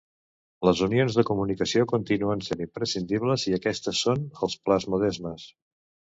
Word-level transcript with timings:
Les 0.67 0.79
unions 0.85 1.17
de 1.19 1.25
comunicació 1.29 1.83
continuen 1.91 2.41
sent 2.47 2.65
imprescindibles; 2.67 3.45
i 3.53 3.55
aquestes 3.59 4.01
són 4.09 4.27
els 4.49 4.59
plasmodesmes. 4.65 5.47